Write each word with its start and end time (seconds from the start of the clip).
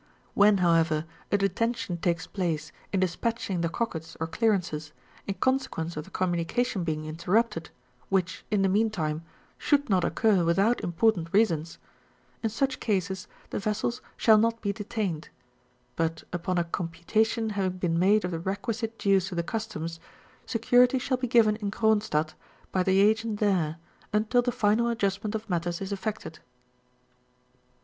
When, 0.33 0.57
however, 0.57 1.05
a 1.31 1.37
detention 1.37 1.97
takes 1.97 2.25
place 2.25 2.71
in 2.91 3.01
dispatching 3.01 3.61
the 3.61 3.69
cockets 3.69 4.17
or 4.19 4.25
clearances, 4.25 4.93
in 5.27 5.35
consequence 5.35 5.95
of 5.95 6.05
the 6.05 6.09
commimica 6.09 6.65
tion 6.65 6.83
being 6.83 7.05
interrupted, 7.05 7.69
which, 8.09 8.43
in 8.49 8.63
the 8.63 8.67
meantime, 8.67 9.21
should 9.59 9.91
not 9.91 10.03
occur 10.03 10.43
without 10.43 10.81
important 10.83 11.31
reasons, 11.31 11.77
in 12.41 12.49
such 12.49 12.79
cases 12.79 13.27
liie 13.51 13.61
vessels 13.61 14.01
shall 14.17 14.39
not 14.39 14.59
be 14.59 14.73
detained; 14.73 15.29
but 15.95 16.23
upon 16.33 16.57
a 16.57 16.63
computation 16.63 17.51
having 17.51 17.77
been 17.77 17.99
made 17.99 18.25
of 18.25 18.31
the 18.31 18.39
requisite 18.39 18.97
dues 18.97 19.27
to 19.27 19.35
the 19.35 19.43
Customs, 19.43 19.99
security 20.47 20.97
shall 20.97 21.17
be 21.17 21.27
given 21.27 21.57
m 21.57 21.69
Cronstadt 21.69 22.33
by 22.71 22.81
the 22.81 23.01
agent 23.01 23.39
there, 23.39 23.77
untu 24.11 24.43
the 24.43 24.51
final 24.51 24.87
adjustment 24.87 25.35
of 25.35 25.47
matters 25.47 25.79
is 25.79 25.91
effected. 25.91 26.39